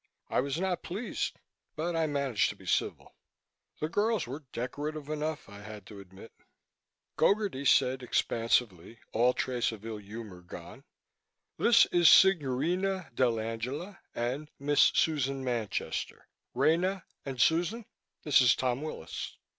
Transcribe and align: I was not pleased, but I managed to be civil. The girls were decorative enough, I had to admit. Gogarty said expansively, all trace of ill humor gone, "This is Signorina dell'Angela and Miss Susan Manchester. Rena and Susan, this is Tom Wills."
I 0.31 0.39
was 0.41 0.59
not 0.59 0.81
pleased, 0.81 1.37
but 1.75 1.95
I 1.95 2.07
managed 2.07 2.49
to 2.49 2.55
be 2.55 2.65
civil. 2.65 3.13
The 3.79 3.87
girls 3.87 4.25
were 4.25 4.45
decorative 4.51 5.09
enough, 5.09 5.47
I 5.47 5.59
had 5.59 5.85
to 5.85 5.99
admit. 5.99 6.31
Gogarty 7.19 7.65
said 7.67 8.01
expansively, 8.01 8.99
all 9.11 9.33
trace 9.35 9.71
of 9.71 9.85
ill 9.85 9.97
humor 9.99 10.41
gone, 10.41 10.85
"This 11.59 11.85
is 11.91 12.09
Signorina 12.09 13.11
dell'Angela 13.13 13.99
and 14.15 14.49
Miss 14.57 14.91
Susan 14.95 15.43
Manchester. 15.43 16.27
Rena 16.55 17.05
and 17.23 17.39
Susan, 17.39 17.85
this 18.23 18.41
is 18.41 18.55
Tom 18.55 18.81
Wills." 18.81 19.37